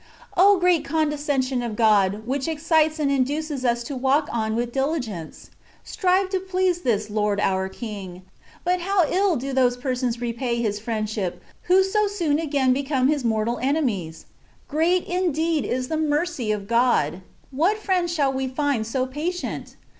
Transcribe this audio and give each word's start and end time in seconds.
O 0.35 0.57
great 0.59 0.83
condescension 0.83 1.61
of 1.61 1.75
God! 1.75 2.25
which 2.25 2.47
excites 2.47 2.97
and 2.97 3.11
induces 3.11 3.63
us 3.63 3.83
to 3.83 3.95
walk 3.95 4.27
on 4.31 4.55
with 4.55 4.71
diligence. 4.71 5.51
Strive 5.83 6.27
to 6.31 6.39
please 6.39 6.81
this 6.81 7.11
Lord 7.11 7.39
our 7.39 7.69
King. 7.69 8.23
But 8.63 8.79
how 8.81 9.05
ill 9.07 9.35
do 9.35 9.53
those 9.53 9.77
persons 9.77 10.19
repay 10.19 10.59
His 10.59 10.79
friendship^ 10.79 11.33
who 11.65 11.83
so 11.83 12.07
soon 12.07 12.39
again 12.39 12.73
become 12.73 13.09
His 13.09 13.23
mortal 13.23 13.59
enemies! 13.61 14.25
Greats 14.67 15.07
indeed^ 15.07 15.65
is 15.65 15.87
the 15.87 15.97
mercy 15.97 16.51
of 16.51 16.67
God! 16.67 17.21
What 17.51 17.77
friend 17.77 18.09
shall 18.09 18.33
we 18.33 18.47
find 18.47 18.87
so 18.87 19.05
patient? 19.05 19.75